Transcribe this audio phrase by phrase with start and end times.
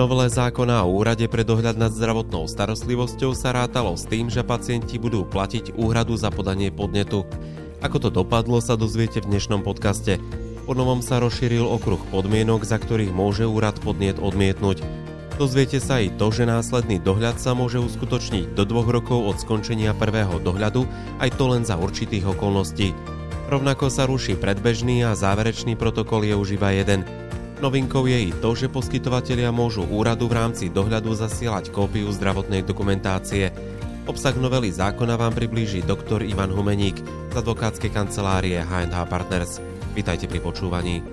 [0.00, 4.96] novele zákona o úrade pre dohľad nad zdravotnou starostlivosťou sa rátalo s tým, že pacienti
[4.96, 7.28] budú platiť úhradu za podanie podnetu.
[7.84, 10.16] Ako to dopadlo, sa dozviete v dnešnom podcaste.
[10.64, 14.80] Po novom sa rozšíril okruh podmienok, za ktorých môže úrad podnet odmietnúť.
[15.36, 19.92] Dozviete sa i to, že následný dohľad sa môže uskutočniť do dvoch rokov od skončenia
[19.92, 20.88] prvého dohľadu,
[21.20, 22.96] aj to len za určitých okolností.
[23.52, 27.04] Rovnako sa ruší predbežný a záverečný protokol je už iba jeden–
[27.60, 33.52] Novinkou je i to, že poskytovatelia môžu úradu v rámci dohľadu zasielať kópiu zdravotnej dokumentácie.
[34.08, 39.60] Obsah novely zákona vám priblíži doktor Ivan Humeník z advokátskej kancelárie H&H Partners.
[39.92, 41.04] Vítajte pri počúvaní.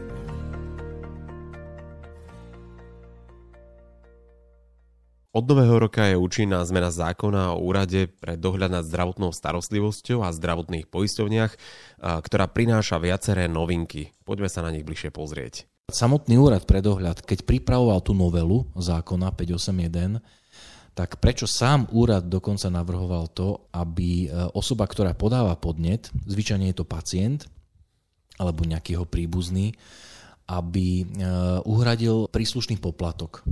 [5.35, 10.31] Od nového roka je účinná zmena zákona o úrade pre dohľad nad zdravotnou starostlivosťou a
[10.31, 11.51] zdravotných poisťovniach,
[11.99, 14.15] ktorá prináša viaceré novinky.
[14.23, 15.67] Poďme sa na nich bližšie pozrieť.
[15.88, 20.20] Samotný úrad pre dohľad, keď pripravoval tú novelu zákona 581,
[20.91, 26.76] tak prečo sám úrad dokonca navrhoval to, aby e, osoba, ktorá podáva podnet, zvyčajne je
[26.76, 27.48] to pacient
[28.35, 29.79] alebo nejaký jeho príbuzný,
[30.52, 31.24] aby e,
[31.63, 33.48] uhradil príslušný poplatok.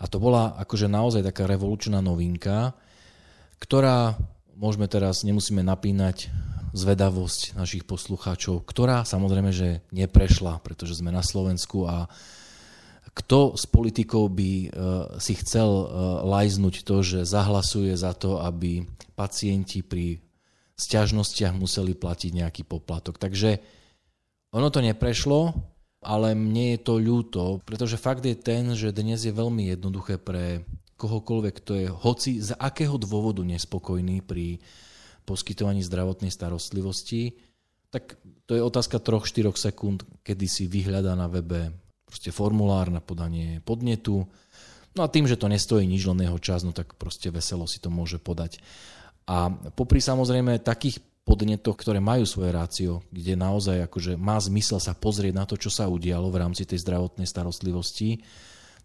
[0.00, 2.72] A to bola akože naozaj taká revolučná novinka,
[3.60, 4.16] ktorá,
[4.56, 6.32] môžeme teraz, nemusíme napínať
[6.72, 12.08] zvedavosť našich poslucháčov, ktorá samozrejme, že neprešla, pretože sme na Slovensku a
[13.18, 14.68] kto z politikov by e,
[15.18, 15.86] si chcel e,
[16.22, 18.86] lajznúť to, že zahlasuje za to, aby
[19.18, 20.22] pacienti pri
[20.78, 23.18] sťažnostiach museli platiť nejaký poplatok.
[23.18, 23.58] Takže
[24.54, 25.50] ono to neprešlo,
[26.06, 30.62] ale mne je to ľúto, pretože fakt je ten, že dnes je veľmi jednoduché pre
[30.98, 34.62] kohokoľvek, kto je hoci z akého dôvodu nespokojný pri
[35.28, 37.36] poskytovaní zdravotnej starostlivosti,
[37.92, 38.16] tak
[38.48, 41.68] to je otázka 3-4 sekúnd, kedy si vyhľadá na webe
[42.08, 44.24] proste formulár na podanie podnetu.
[44.96, 47.76] No a tým, že to nestojí nič, len jeho čas, no tak proste veselo si
[47.76, 48.56] to môže podať.
[49.28, 54.96] A popri samozrejme takých podnetoch, ktoré majú svoje rácio, kde naozaj akože má zmysel sa
[54.96, 58.24] pozrieť na to, čo sa udialo v rámci tej zdravotnej starostlivosti,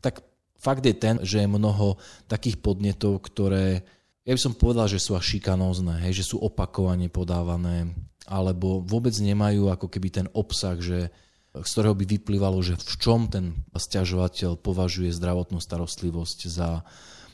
[0.04, 0.20] tak
[0.60, 1.96] fakt je ten, že je mnoho
[2.28, 3.88] takých podnetov, ktoré
[4.24, 7.92] ja by som povedal, že sú až šikanózne, hej, že sú opakovane podávané,
[8.24, 11.12] alebo vôbec nemajú ako keby ten obsah, že,
[11.52, 16.88] z ktorého by vyplývalo, že v čom ten stiažovateľ považuje zdravotnú starostlivosť za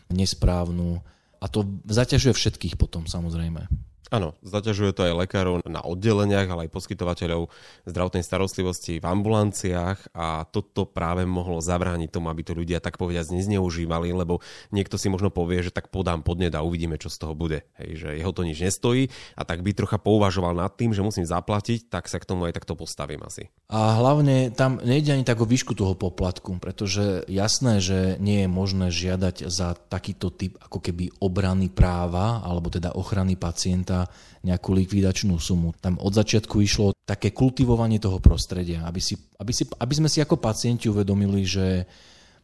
[0.09, 0.97] nesprávnu.
[1.39, 3.69] A to zaťažuje všetkých potom samozrejme.
[4.09, 7.53] Áno, zaťažuje to aj lekárov na oddeleniach, ale aj poskytovateľov
[7.85, 13.37] zdravotnej starostlivosti v ambulanciách a toto práve mohlo zabrániť tomu, aby to ľudia tak povediať
[13.37, 14.41] nezneužívali, lebo
[14.73, 17.69] niekto si možno povie, že tak podám podnet a uvidíme, čo z toho bude.
[17.77, 21.29] Hej, že jeho to nič nestojí a tak by trocha pouvažoval nad tým, že musím
[21.29, 23.53] zaplatiť, tak sa k tomu aj takto postavím asi.
[23.69, 28.49] A hlavne tam nejde ani tak o výšku toho poplatku, pretože jasné, že nie je
[28.49, 33.98] možné žiadať za takýto typ ako keby obrany práva alebo teda ochrany pacienta
[34.45, 35.73] nejakú likvidačnú sumu.
[35.79, 40.21] Tam od začiatku išlo také kultivovanie toho prostredia, aby, si, aby, si, aby sme si
[40.21, 41.89] ako pacienti uvedomili, že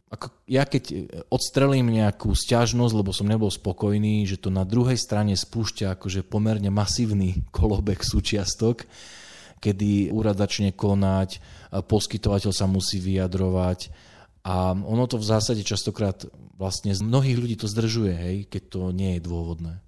[0.06, 5.34] ako ja keď odstrelím nejakú stiažnosť, lebo som nebol spokojný, že to na druhej strane
[5.34, 8.86] spúšťa akože pomerne masívny kolobek súčiastok,
[9.58, 11.42] kedy úrad začne konať,
[11.90, 13.90] poskytovateľ sa musí vyjadrovať
[14.46, 16.22] a ono to v zásade častokrát
[16.54, 19.82] vlastne z mnohých ľudí to zdržuje, hej, keď to nie je dôvodné.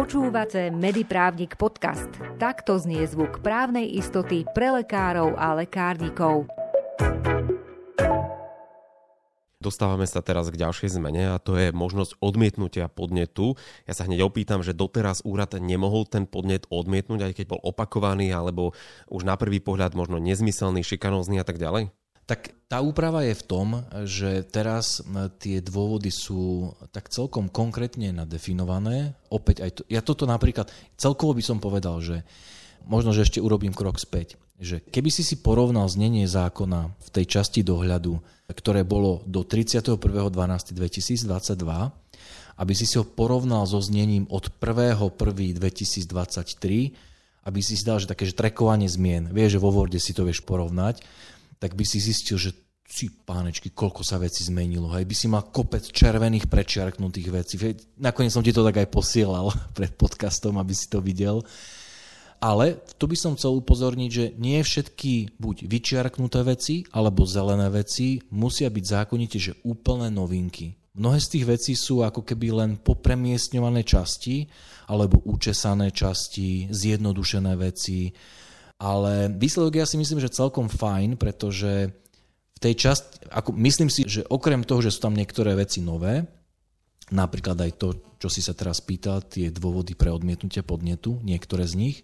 [0.00, 2.08] Počúvate Mediprávnik podcast.
[2.40, 6.48] Takto znie zvuk právnej istoty pre lekárov a lekárnikov.
[9.60, 13.60] Dostávame sa teraz k ďalšej zmene a to je možnosť odmietnutia podnetu.
[13.84, 18.32] Ja sa hneď opýtam, že doteraz úrad nemohol ten podnet odmietnúť, aj keď bol opakovaný
[18.32, 18.72] alebo
[19.12, 21.92] už na prvý pohľad možno nezmyselný, šikanózny a tak ďalej?
[22.30, 25.02] Tak tá úprava je v tom, že teraz
[25.42, 29.18] tie dôvody sú tak celkom konkrétne nadefinované.
[29.34, 32.22] Opäť aj to, ja toto napríklad, celkovo by som povedal, že
[32.86, 34.38] možno, že ešte urobím krok späť.
[34.62, 38.22] Že keby si si porovnal znenie zákona v tej časti dohľadu,
[38.54, 41.26] ktoré bolo do 31.12.2022,
[42.62, 46.94] aby si si ho porovnal so znením od 1.1.2023,
[47.42, 49.34] aby si si dal, že také, že trekovanie zmien.
[49.34, 51.02] Vieš, že vo Worde si to vieš porovnať
[51.60, 52.50] tak by si zistil, že
[52.90, 54.90] si pánečky, koľko sa veci zmenilo.
[54.90, 57.54] Hej, by si mal kopec červených prečiarknutých vecí.
[58.02, 61.46] Nakoniec som ti to tak aj posielal pred podcastom, aby si to videl.
[62.40, 68.16] Ale tu by som chcel upozorniť, že nie všetky buď vyčiarknuté veci alebo zelené veci
[68.32, 70.72] musia byť zákonite, že úplné novinky.
[70.96, 74.48] Mnohé z tých vecí sú ako keby len popremiestňované časti
[74.90, 78.10] alebo učesané časti, zjednodušené veci,
[78.80, 81.92] ale výsledok ja si myslím, že celkom fajn, pretože
[82.56, 86.24] v tej časti, ako, myslím si, že okrem toho, že sú tam niektoré veci nové,
[87.12, 91.76] napríklad aj to, čo si sa teraz pýtal, tie dôvody pre odmietnutie podnetu, niektoré z
[91.76, 91.96] nich,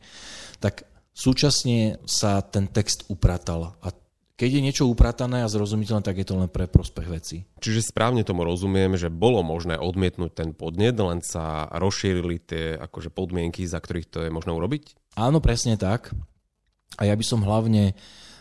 [0.61, 0.84] tak
[1.17, 3.88] súčasne sa ten text upratal a
[4.37, 7.49] keď je niečo upratané a zrozumiteľné, tak je to len pre prospech veci.
[7.56, 13.08] Čiže správne tomu rozumiem, že bolo možné odmietnúť ten podnet, len sa rozšírili tie akože
[13.08, 15.17] podmienky, za ktorých to je možné urobiť?
[15.17, 16.12] Áno, presne tak.
[16.96, 17.96] A ja by som hlavne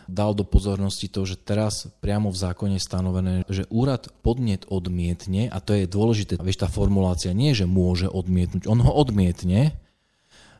[0.06, 5.50] dal do pozornosti to, že teraz priamo v zákone je stanovené, že úrad podnet odmietne,
[5.50, 9.74] a to je dôležité, vieš, tá formulácia nie, že môže odmietnúť, on ho odmietne,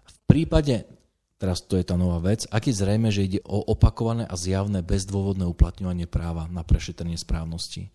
[0.02, 0.90] v prípade
[1.36, 4.80] teraz to je tá nová vec, ak je zrejme, že ide o opakované a zjavné
[4.80, 7.92] bezdôvodné uplatňovanie práva na prešetrenie správnosti.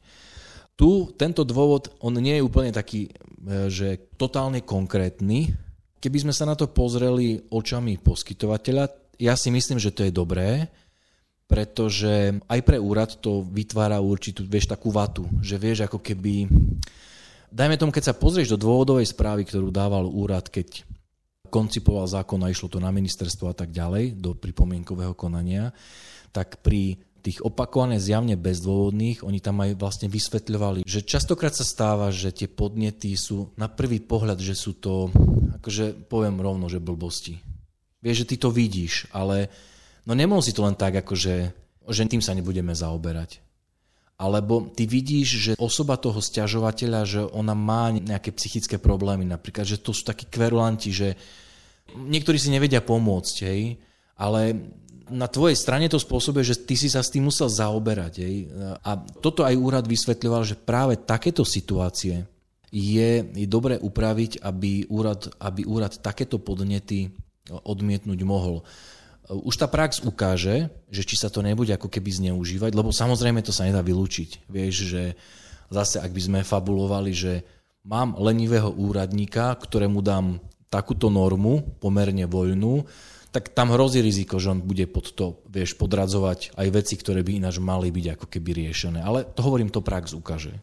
[0.78, 5.54] Tu tento dôvod, on nie je úplne taký, e, že totálne konkrétny.
[6.02, 10.66] Keby sme sa na to pozreli očami poskytovateľa, ja si myslím, že to je dobré,
[11.46, 16.50] pretože aj pre úrad to vytvára určitú, vieš, takú vatu, že vieš, ako keby...
[17.52, 20.88] Dajme tomu, keď sa pozrieš do dôvodovej správy, ktorú dával úrad, keď
[21.52, 25.76] koncipoval zákon a išlo to na ministerstvo a tak ďalej, do pripomienkového konania,
[26.32, 32.10] tak pri tých opakované zjavne bezdôvodných, oni tam aj vlastne vysvetľovali, že častokrát sa stáva,
[32.10, 35.12] že tie podnety sú na prvý pohľad, že sú to,
[35.60, 37.51] akože poviem rovno, že blbosti.
[38.02, 39.48] Vieš, že ty to vidíš, ale
[40.10, 41.34] no nemohol si to len tak, akože,
[41.86, 43.42] že tým sa nebudeme zaoberať.
[44.22, 49.82] Alebo ty vidíš, že osoba toho stiažovateľa, že ona má nejaké psychické problémy, napríklad, že
[49.82, 51.18] to sú takí kverulanti, že
[51.98, 53.82] niektorí si nevedia pomôcť, hej,
[54.22, 54.42] ale
[55.12, 58.14] na tvojej strane to spôsobuje, že ty si sa s tým musel zaoberať.
[58.24, 58.36] Hej.
[58.80, 62.24] A toto aj úrad vysvetľoval, že práve takéto situácie
[62.72, 67.12] je, je dobre upraviť, aby úrad, aby úrad takéto podnety
[67.50, 68.62] odmietnúť mohol
[69.32, 73.56] už tá prax ukáže, že či sa to nebude ako keby zneužívať, lebo samozrejme to
[73.56, 74.50] sa nedá vylúčiť.
[74.52, 75.04] Vieš, že
[75.72, 77.34] zase ak by sme fabulovali, že
[77.88, 82.84] mám lenivého úradníka, ktorému dám takúto normu, pomerne voľnú,
[83.32, 87.40] tak tam hrozí riziko, že on bude pod to, vieš, podradzovať aj veci, ktoré by
[87.40, 89.00] ináč mali byť ako keby riešené.
[89.00, 90.60] Ale to hovorím, to prax ukáže.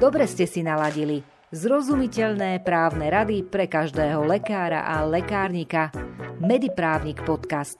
[0.00, 1.35] Dobre ste si naladili.
[1.54, 5.94] Zrozumiteľné právne rady pre každého lekára a lekárnika.
[6.42, 7.78] Mediprávnik podcast.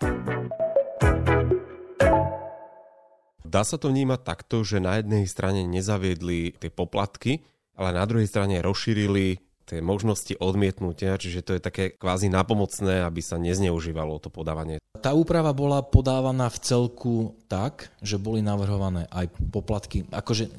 [3.43, 7.43] Dá sa to vnímať takto, že na jednej strane nezaviedli tie poplatky,
[7.75, 13.19] ale na druhej strane rozšírili tie možnosti odmietnutia, čiže to je také kvázi napomocné, aby
[13.19, 14.79] sa nezneužívalo to podávanie.
[15.03, 20.07] Tá úprava bola podávaná v celku tak, že boli navrhované aj poplatky.
[20.15, 20.55] Akože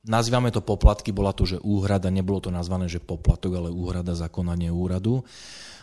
[0.00, 4.32] Nazývame to poplatky, bola to, že úhrada, nebolo to nazvané, že poplatok, ale úhrada za
[4.32, 5.20] konanie úradu.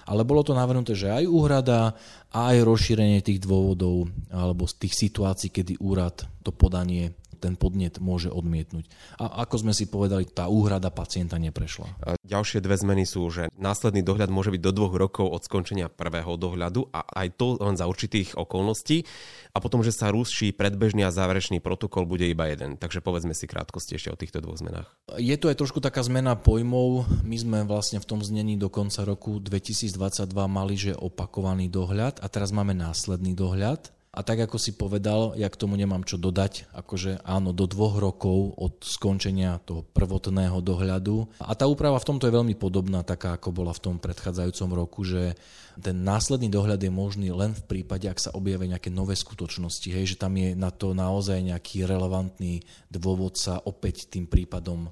[0.10, 1.94] Ale bolo to navrhnuté, že aj úhrada
[2.34, 8.34] aj rozšírenie tých dôvodov alebo z tých situácií, kedy úrad to podanie ten podnet môže
[8.34, 8.90] odmietnúť.
[9.22, 11.88] A ako sme si povedali, tá úhrada pacienta neprešla.
[12.04, 15.88] A ďalšie dve zmeny sú, že následný dohľad môže byť do dvoch rokov od skončenia
[15.88, 19.06] prvého dohľadu a aj to len za určitých okolností.
[19.54, 22.78] A potom, že sa ruší predbežný a záverečný protokol bude iba jeden.
[22.78, 24.90] Takže povedzme si krátkosti ešte o týchto dvoch zmenách.
[25.18, 27.10] Je to aj trošku taká zmena pojmov.
[27.26, 32.28] My sme vlastne v tom znení do konca roku 2022 mali, že opakovaný dohľad a
[32.30, 36.74] teraz máme následný dohľad a tak ako si povedal, ja k tomu nemám čo dodať,
[36.74, 41.38] akože áno, do dvoch rokov od skončenia toho prvotného dohľadu.
[41.38, 45.06] A tá úprava v tomto je veľmi podobná, taká ako bola v tom predchádzajúcom roku,
[45.06, 45.38] že
[45.78, 50.18] ten následný dohľad je možný len v prípade, ak sa objavia nejaké nové skutočnosti, hej,
[50.18, 54.90] že tam je na to naozaj nejaký relevantný dôvod sa opäť tým prípadom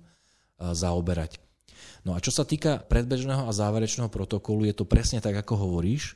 [0.61, 1.41] zaoberať.
[2.05, 6.13] No a čo sa týka predbežného a záverečného protokolu, je to presne tak, ako hovoríš,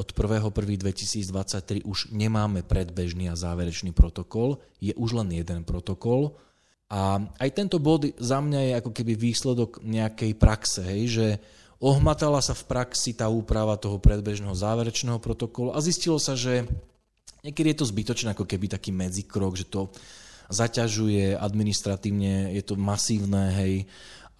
[0.00, 6.40] od 1.1.2023 už nemáme predbežný a záverečný protokol, je už len jeden protokol.
[6.88, 11.26] A aj tento bod za mňa je ako keby výsledok nejakej praxe, hej, že
[11.76, 16.64] ohmatala sa v praxi tá úprava toho predbežného záverečného protokolu a zistilo sa, že
[17.44, 19.92] niekedy je to zbytočné ako keby taký medzikrok, že to
[20.50, 23.74] zaťažuje administratívne, je to masívne, hej,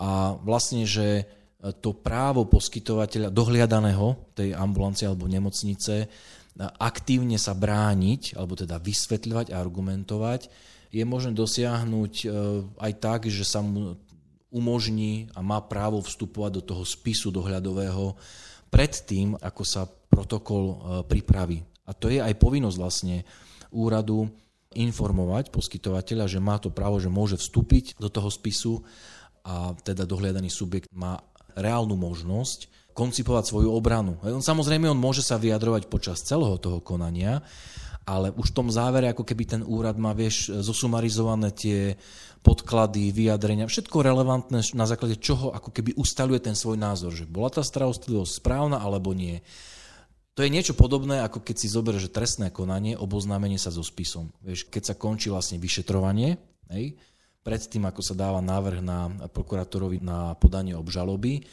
[0.01, 1.29] a vlastne, že
[1.61, 6.09] to právo poskytovateľa dohliadaného tej ambulancie alebo nemocnice
[6.59, 10.51] aktívne sa brániť, alebo teda vysvetľovať a argumentovať,
[10.91, 12.27] je možné dosiahnuť e,
[12.83, 13.95] aj tak, že sa mu
[14.51, 18.19] umožní a má právo vstupovať do toho spisu dohľadového
[18.67, 20.77] pred tým, ako sa protokol e,
[21.07, 21.63] pripraví.
[21.87, 23.23] A to je aj povinnosť vlastne
[23.71, 24.27] úradu
[24.75, 28.83] informovať poskytovateľa, že má to právo, že môže vstúpiť do toho spisu
[29.47, 31.17] a teda dohliadaný subjekt má
[31.61, 34.19] reálnu možnosť koncipovať svoju obranu.
[34.21, 37.41] Samozrejme, on môže sa vyjadrovať počas celého toho konania,
[38.09, 41.95] ale už v tom závere, ako keby ten úrad má, vieš, zosumarizované tie
[42.41, 47.53] podklady, vyjadrenia, všetko relevantné, na základe čoho ako keby ustaluje ten svoj názor, že bola
[47.53, 49.45] tá starostlivosť správna alebo nie.
[50.35, 54.33] To je niečo podobné, ako keď si zoberieš trestné konanie, oboznámenie sa so spisom.
[54.41, 56.41] Vieš, keď sa končí vlastne vyšetrovanie,
[56.73, 56.97] hej,
[57.41, 61.45] predtým, ako sa dáva návrh na prokurátorovi na podanie obžaloby,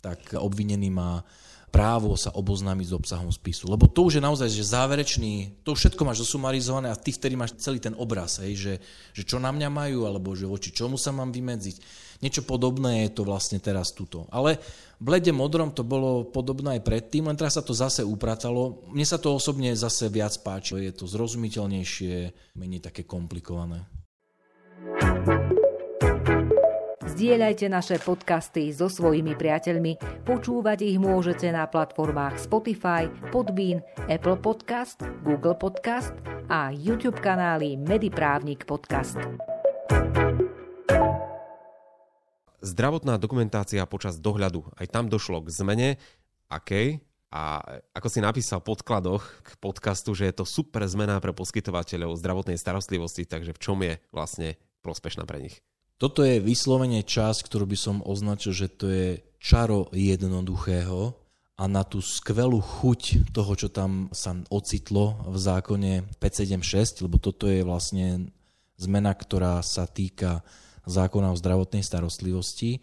[0.00, 1.24] tak obvinený má
[1.70, 3.70] právo sa oboznámiť s obsahom spisu.
[3.70, 7.54] Lebo to už je naozaj že záverečný, to všetko máš zosumarizované a ty vtedy máš
[7.62, 8.74] celý ten obraz, hej, že,
[9.14, 11.76] že čo na mňa majú, alebo že voči čomu sa mám vymedziť.
[12.20, 14.28] Niečo podobné je to vlastne teraz tuto.
[14.34, 14.58] Ale
[14.98, 18.82] blede modrom to bolo podobné aj predtým, len teraz sa to zase upratalo.
[18.90, 23.99] Mne sa to osobne zase viac páči, je to zrozumiteľnejšie, menej také komplikované.
[27.20, 30.24] Zdieľajte naše podcasty so svojimi priateľmi.
[30.24, 36.16] Počúvať ich môžete na platformách Spotify, Podbean, Apple Podcast, Google Podcast
[36.48, 39.20] a YouTube kanály Mediprávnik Podcast.
[42.64, 44.72] Zdravotná dokumentácia počas dohľadu.
[44.80, 45.88] Aj tam došlo k zmene.
[46.48, 47.04] Akej?
[47.28, 47.60] A
[47.92, 52.56] ako si napísal v podkladoch k podcastu, že je to super zmena pre poskytovateľov zdravotnej
[52.56, 55.60] starostlivosti, takže v čom je vlastne prospešná pre nich?
[56.00, 61.12] Toto je vyslovene čas, ktorú by som označil, že to je čaro jednoduchého
[61.60, 67.52] a na tú skvelú chuť toho, čo tam sa ocitlo v zákone 576, lebo toto
[67.52, 68.32] je vlastne
[68.80, 70.40] zmena, ktorá sa týka
[70.88, 72.80] zákona o zdravotnej starostlivosti,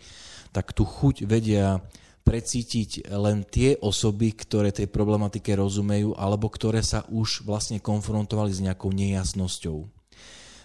[0.54, 1.82] tak tú chuť vedia
[2.22, 8.62] precítiť len tie osoby, ktoré tej problematike rozumejú alebo ktoré sa už vlastne konfrontovali s
[8.62, 9.90] nejakou nejasnosťou.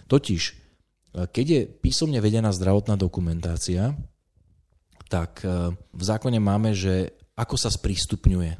[0.05, 0.62] Totiž
[1.13, 3.93] keď je písomne vedená zdravotná dokumentácia,
[5.07, 8.51] tak e, v zákone máme, že ako sa sprístupňuje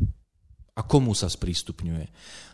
[0.73, 2.05] a komu sa sprístupňuje.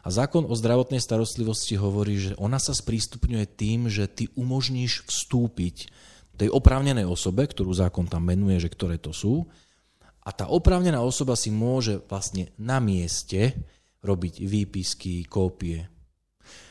[0.03, 5.91] A zákon o zdravotnej starostlivosti hovorí, že ona sa sprístupňuje tým, že ty umožníš vstúpiť
[6.39, 9.47] tej oprávnenej osobe, ktorú zákon tam menuje, že ktoré to sú,
[10.23, 13.55] a tá oprávnená osoba si môže vlastne na mieste
[14.05, 15.89] robiť výpisky, kópie.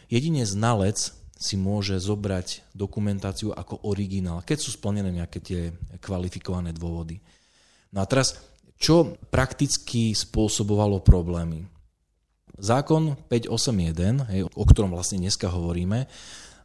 [0.06, 5.71] Jedine znalec si môže zobrať dokumentáciu ako originál, keď sú splnené nejaké tie
[6.02, 7.23] kvalifikované dôvody.
[7.95, 8.42] No a teraz,
[8.75, 11.62] čo prakticky spôsobovalo problémy?
[12.59, 16.11] Zákon 581, hej, o ktorom vlastne dneska hovoríme,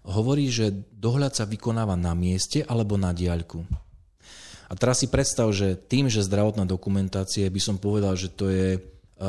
[0.10, 3.62] hovorí, že dohľad sa vykonáva na mieste alebo na diaľku.
[4.68, 8.70] A teraz si predstav, že tým, že zdravotná dokumentácia, by som povedal, že to je
[8.74, 8.80] e,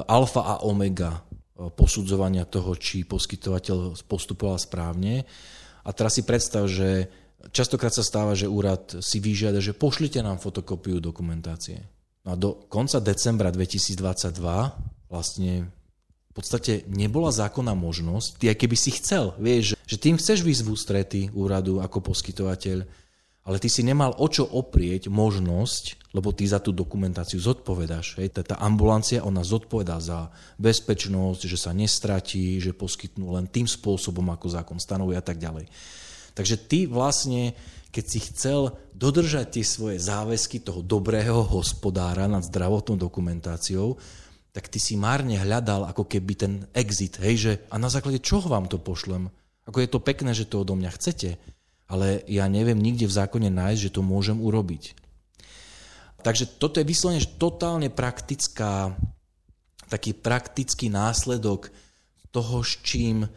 [0.09, 1.21] alfa a omega
[1.55, 5.23] posudzovania toho, či poskytovateľ postupoval správne.
[5.87, 7.07] A teraz si predstav, že
[7.55, 11.85] častokrát sa stáva, že úrad si vyžiada, že pošlite nám fotokopiu dokumentácie.
[12.25, 14.01] No a do konca decembra 2022
[15.13, 15.69] vlastne
[16.35, 20.63] v podstate nebola zákonná možnosť, ty aj keby si chcel, vieš, že tým chceš výsť
[20.67, 22.83] v ústrety úradu ako poskytovateľ,
[23.45, 28.17] ale ty si nemal o čo oprieť možnosť, lebo ty za tú dokumentáciu zodpovedáš.
[28.17, 28.41] Hej.
[28.41, 34.49] Tá ambulancia, ona zodpovedá za bezpečnosť, že sa nestratí, že poskytnú len tým spôsobom, ako
[34.49, 35.69] zákon stanovuje a tak ďalej.
[36.33, 37.53] Takže ty vlastne,
[37.93, 44.01] keď si chcel dodržať tie svoje záväzky toho dobrého hospodára nad zdravotnou dokumentáciou,
[44.55, 48.47] tak ty si márne hľadal ako keby ten exit, hej, že a na základe čoho
[48.47, 49.29] vám to pošlem?
[49.67, 51.35] Ako je to pekné, že to odo mňa chcete,
[51.89, 54.97] ale ja neviem nikde v zákone nájsť, že to môžem urobiť.
[56.25, 58.97] Takže toto je vyslovene totálne praktická,
[59.93, 61.69] taký praktický následok
[62.33, 63.29] toho, s čím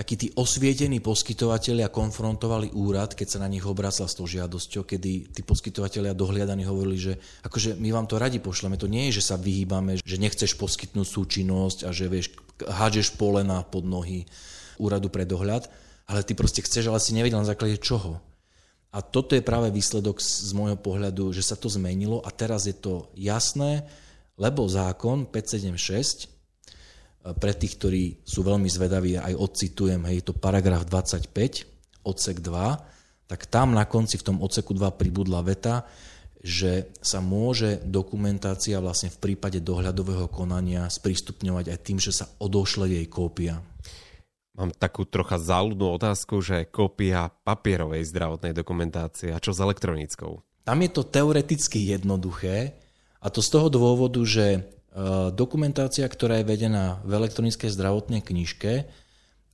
[0.00, 5.28] takí tí osvietení poskytovateľia konfrontovali úrad, keď sa na nich obracla s tou žiadosťou, kedy
[5.28, 7.12] tí poskytovateľia dohliadaní hovorili, že
[7.44, 11.04] akože my vám to radi pošleme, to nie je, že sa vyhýbame, že nechceš poskytnúť
[11.04, 12.32] súčinnosť a že vieš,
[12.64, 14.24] hádžeš polena pod nohy
[14.80, 15.68] úradu pre dohľad,
[16.10, 18.18] ale ty proste chceš, ale si nevedel na základe čoho.
[18.90, 22.74] A toto je práve výsledok z môjho pohľadu, že sa to zmenilo a teraz je
[22.74, 23.86] to jasné,
[24.34, 30.82] lebo zákon 576, e, pre tých, ktorí sú veľmi zvedaví, aj odcitujem, je to paragraf
[30.90, 31.30] 25,
[32.02, 35.86] odsek 2, tak tam na konci v tom odseku 2 pribudla veta,
[36.42, 42.90] že sa môže dokumentácia vlastne v prípade dohľadového konania sprístupňovať aj tým, že sa odošle
[42.90, 43.62] jej kópia.
[44.58, 50.42] Mám takú trocha záľudnú otázku, že kópia papierovej zdravotnej dokumentácie a čo s elektronickou?
[50.66, 52.74] Tam je to teoreticky jednoduché
[53.22, 54.60] a to z toho dôvodu, že e,
[55.30, 58.90] dokumentácia, ktorá je vedená v elektronickej zdravotnej knižke,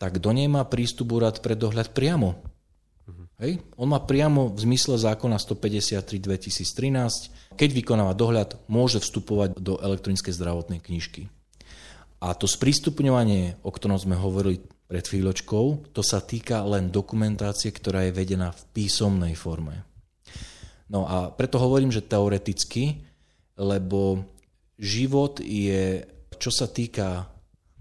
[0.00, 2.36] tak do nej má prístup úrad pre dohľad priamo.
[2.36, 3.26] Uh-huh.
[3.40, 3.60] Hej?
[3.76, 10.32] On má priamo v zmysle zákona 153 2013, keď vykonáva dohľad, môže vstupovať do elektronickej
[10.32, 11.28] zdravotnej knižky.
[12.20, 18.06] A to sprístupňovanie, o ktorom sme hovorili pred chvíľočkou, to sa týka len dokumentácie, ktorá
[18.08, 19.85] je vedená v písomnej forme.
[20.87, 23.02] No a preto hovorím, že teoreticky,
[23.58, 24.23] lebo
[24.78, 26.06] život je,
[26.38, 27.26] čo sa týka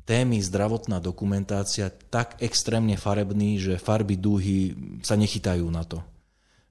[0.05, 6.01] témy zdravotná dokumentácia, tak extrémne farebný, že farby, dúhy sa nechytajú na to.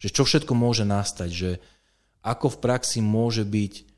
[0.03, 1.51] Že čo všetko môže nastať, že
[2.25, 3.94] ako v praxi môže byť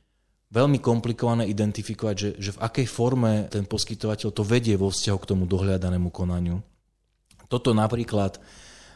[0.50, 5.28] veľmi komplikované identifikovať, že, že v akej forme ten poskytovateľ to vedie vo vzťahu k
[5.34, 6.62] tomu dohľadanému konaniu.
[7.46, 8.38] Toto napríklad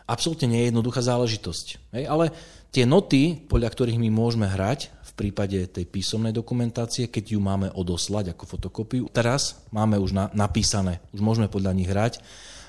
[0.06, 1.66] absolútne nie je jednoduchá záležitosť.
[1.94, 2.04] Hej?
[2.10, 2.34] Ale
[2.74, 7.70] tie noty, podľa ktorých my môžeme hrať v prípade tej písomnej dokumentácie, keď ju máme
[7.74, 12.18] odoslať ako fotokopiu, teraz máme už na, napísané, už môžeme podľa nich hrať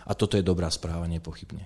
[0.05, 1.65] a toto je dobrá správa nepochybne.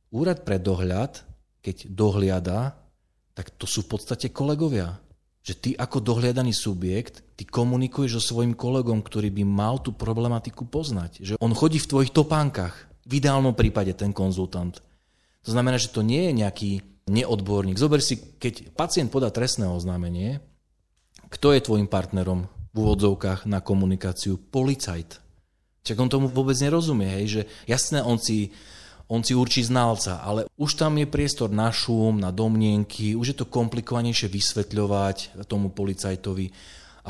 [0.10, 1.22] úrad pre dohľad,
[1.62, 2.76] keď dohliada,
[3.38, 4.98] tak to sú v podstate kolegovia
[5.43, 10.67] že ty ako dohliadaný subjekt, ty komunikuješ so svojim kolegom, ktorý by mal tú problematiku
[10.67, 11.23] poznať.
[11.23, 12.75] Že on chodí v tvojich topánkach,
[13.08, 14.84] v ideálnom prípade ten konzultant.
[15.47, 16.71] To znamená, že to nie je nejaký
[17.10, 17.80] neodborník.
[17.80, 20.43] Zober si, keď pacient podá trestné oznámenie,
[21.32, 24.38] kto je tvojim partnerom v úvodzovkách na komunikáciu?
[24.38, 25.17] Policajt.
[25.82, 28.54] Čak on tomu vôbec nerozumie, hej, že jasné, on si
[29.10, 33.38] on si určí znalca, ale už tam je priestor na šum, na domnienky, už je
[33.41, 36.54] to komplikovanejšie vysvetľovať tomu policajtovi.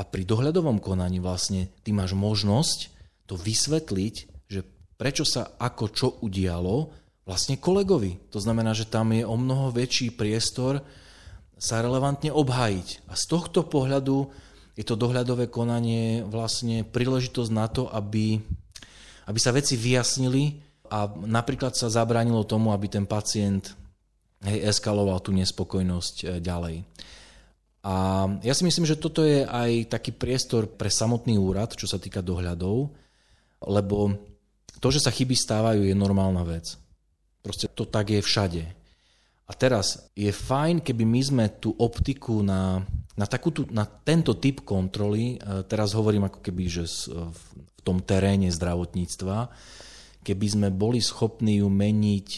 [0.08, 2.88] pri dohľadovom konaní vlastne ty máš možnosť
[3.28, 4.14] to vysvetliť,
[4.48, 4.64] že
[4.96, 6.88] prečo sa ako čo udialo
[7.28, 8.32] vlastne kolegovi.
[8.32, 10.80] To znamená, že tam je o mnoho väčší priestor
[11.60, 13.12] sa relevantne obhájiť.
[13.12, 14.32] A z tohto pohľadu
[14.72, 18.40] je to dohľadové konanie vlastne príležitosť na to, aby,
[19.28, 23.78] aby sa veci vyjasnili, a napríklad sa zabránilo tomu, aby ten pacient
[24.42, 26.76] hej, eskaloval tú nespokojnosť e, ďalej.
[27.80, 27.94] A
[28.44, 32.20] ja si myslím, že toto je aj taký priestor pre samotný úrad, čo sa týka
[32.20, 32.92] dohľadov,
[33.64, 33.96] lebo
[34.82, 36.76] to, že sa chyby stávajú, je normálna vec.
[37.40, 38.64] Proste to tak je všade.
[39.48, 42.84] A teraz je fajn, keby my sme tú optiku na,
[43.16, 48.52] na, takúto, na tento typ kontroly, e, teraz hovorím ako keby, že v tom teréne
[48.52, 49.48] zdravotníctva,
[50.20, 52.28] keby sme boli schopní ju meniť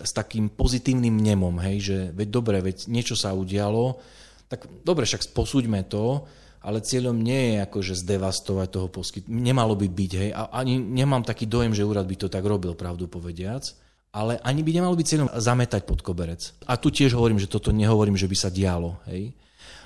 [0.00, 4.00] s takým pozitívnym nemom, hej, že veď dobre, veď niečo sa udialo,
[4.48, 6.24] tak dobre, však posúďme to,
[6.60, 9.24] ale cieľom nie je akože zdevastovať toho poskyt.
[9.28, 12.76] Nemalo by byť, hej, a ani nemám taký dojem, že úrad by to tak robil,
[12.76, 13.64] pravdu povediac,
[14.10, 16.52] ale ani by nemalo byť cieľom zametať pod koberec.
[16.66, 19.32] A tu tiež hovorím, že toto nehovorím, že by sa dialo, hej.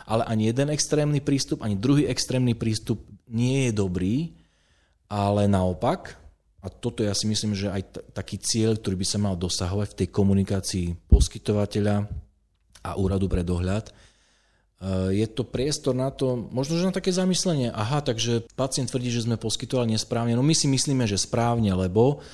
[0.04, 4.36] Ale ani jeden extrémny prístup, ani druhý extrémny prístup nie je dobrý,
[5.08, 6.16] ale naopak,
[6.64, 9.92] a toto ja si myslím, že aj t- taký cieľ, ktorý by sa mal dosahovať
[9.92, 12.08] v tej komunikácii poskytovateľa
[12.80, 13.92] a úradu pre dohľad, e,
[15.20, 19.28] je to priestor na to, možno, že na také zamyslenie, aha, takže pacient tvrdí, že
[19.28, 22.24] sme poskytovali nesprávne, no my si myslíme, že správne, lebo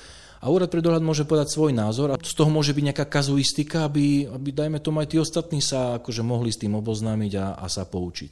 [0.41, 3.85] a úrad pre dohľad môže podať svoj názor a z toho môže byť nejaká kazuistika,
[3.85, 7.69] aby, aby dajme tomu aj tí ostatní sa akože mohli s tým oboznámiť a, a
[7.69, 8.31] sa poučiť.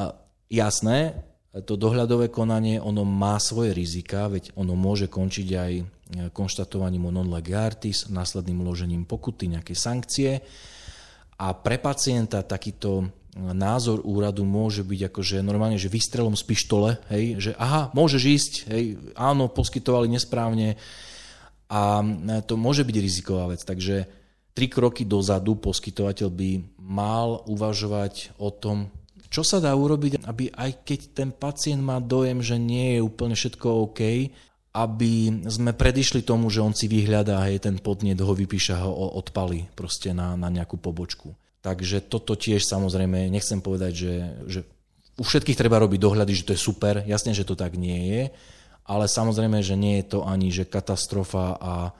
[0.00, 0.16] A
[0.48, 1.12] jasné,
[1.60, 5.84] to dohľadové konanie, ono má svoje rizika, veď ono môže končiť aj e,
[6.32, 10.40] konštatovaním non lege artis, následným uložením pokuty, nejaké sankcie.
[11.36, 13.04] A pre pacienta takýto
[13.36, 18.52] názor úradu môže byť akože normálne, že vystrelom z pištole, hej, že aha, môžeš ísť,
[18.72, 20.80] hej, áno, poskytovali nesprávne
[21.68, 23.60] a e, to môže byť riziková vec.
[23.60, 24.08] Takže
[24.56, 28.88] tri kroky dozadu poskytovateľ by mal uvažovať o tom,
[29.32, 33.32] čo sa dá urobiť, aby aj keď ten pacient má dojem, že nie je úplne
[33.32, 34.28] všetko OK,
[34.76, 35.12] aby
[35.48, 40.12] sme predišli tomu, že on si vyhľadá, hej, ten podnet ho vypíša, ho odpali proste
[40.12, 41.32] na, na nejakú pobočku.
[41.64, 44.14] Takže toto tiež samozrejme, nechcem povedať, že,
[44.44, 44.60] že
[45.16, 48.22] u všetkých treba robiť dohľady, že to je super, jasne, že to tak nie je,
[48.84, 51.96] ale samozrejme, že nie je to ani že katastrofa a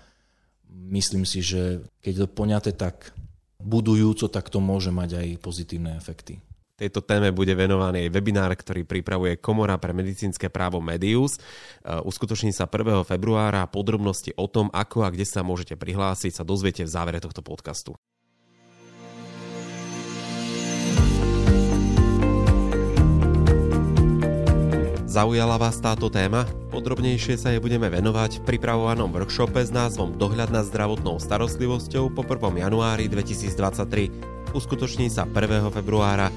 [0.69, 3.17] myslím si, že keď to poňate tak
[3.57, 6.43] budujúco, tak to môže mať aj pozitívne efekty.
[6.73, 11.37] Tejto téme bude venovaný aj webinár, ktorý pripravuje Komora pre medicínske právo Medius.
[11.37, 11.41] E,
[12.01, 13.05] uskutoční sa 1.
[13.05, 17.21] februára a podrobnosti o tom, ako a kde sa môžete prihlásiť, sa dozviete v závere
[17.21, 17.93] tohto podcastu.
[25.13, 26.49] Zaujala vás táto téma?
[26.73, 32.25] Podrobnejšie sa jej budeme venovať v pripravovanom workshope s názvom Dohľad nad zdravotnou starostlivosťou po
[32.25, 32.65] 1.
[32.65, 34.57] januári 2023.
[34.57, 35.69] Uskutoční sa 1.
[35.69, 36.33] februára.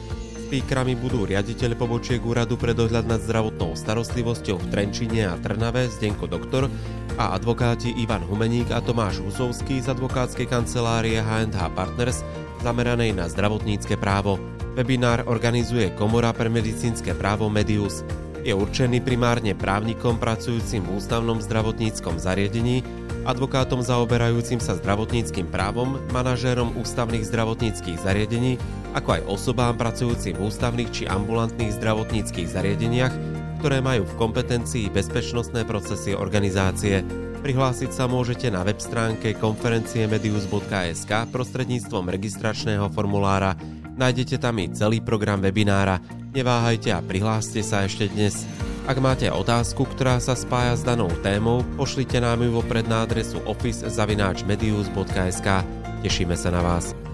[0.55, 6.31] Speakerami budú riaditeľ pobočiek Úradu pre dohľad nad zdravotnou starostlivosťou v Trenčine a Trnave Zdenko
[6.31, 6.71] Doktor
[7.19, 12.23] a advokáti Ivan Humeník a Tomáš Husovský z advokátskej kancelárie H&H Partners
[12.63, 14.39] zameranej na zdravotnícke právo.
[14.79, 18.07] Webinár organizuje Komora pre medicínske právo Medius.
[18.47, 22.79] Je určený primárne právnikom pracujúcim v ústavnom zdravotníckom zariadení,
[23.25, 28.61] advokátom zaoberajúcim sa zdravotníckým právom, manažérom ústavných zdravotníckých zariadení,
[28.93, 33.13] ako aj osobám pracujúcim v ústavných či ambulantných zdravotníckých zariadeniach,
[33.59, 37.01] ktoré majú v kompetencii bezpečnostné procesy organizácie.
[37.41, 43.57] Prihlásiť sa môžete na web stránke konferenciemedius.sk prostredníctvom registračného formulára.
[43.97, 45.97] Nájdete tam i celý program webinára.
[46.33, 48.45] Neváhajte a prihláste sa ešte dnes.
[48.85, 53.41] Ak máte otázku, ktorá sa spája s danou témou, pošlite nám ju vopred na adresu
[53.49, 55.47] office.medius.sk.
[56.05, 57.04] Tešíme sa na vás.